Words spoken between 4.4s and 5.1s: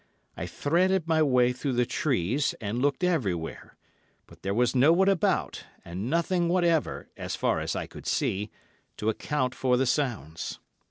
there was no one